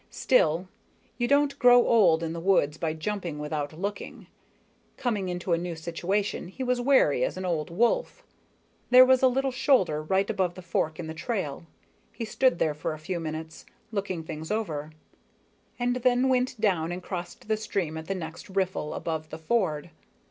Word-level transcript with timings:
Still, 0.09 0.67
you 1.19 1.27
don't 1.27 1.59
grow 1.59 1.85
old 1.85 2.23
in 2.23 2.33
the 2.33 2.39
woods 2.39 2.75
by 2.79 2.93
jumping 2.93 3.37
without 3.37 3.71
looking. 3.71 4.25
Coming 4.97 5.29
into 5.29 5.53
a 5.53 5.59
new 5.59 5.75
situation, 5.75 6.47
he 6.47 6.63
was 6.63 6.81
wary 6.81 7.23
as 7.23 7.37
an 7.37 7.45
old 7.45 7.69
wolf. 7.69 8.23
There 8.89 9.05
was 9.05 9.21
a 9.21 9.27
little 9.27 9.51
shoulder 9.51 10.01
right 10.01 10.27
above 10.27 10.55
the 10.55 10.63
fork 10.63 10.99
in 10.99 11.05
the 11.05 11.13
trail. 11.13 11.67
He 12.13 12.25
stood 12.25 12.57
there 12.57 12.73
for 12.73 12.97
several 12.97 13.19
minutes, 13.21 13.63
looking 13.91 14.23
things 14.23 14.49
over, 14.49 14.91
and 15.77 15.97
then 15.97 16.29
went 16.29 16.59
down 16.59 16.91
and 16.91 17.03
crossed 17.03 17.47
the 17.47 17.55
stream 17.55 17.95
at 17.95 18.07
the 18.07 18.15
next 18.15 18.49
riffle, 18.49 18.95
above 18.95 19.29
the 19.29 19.37
ford. 19.37 19.91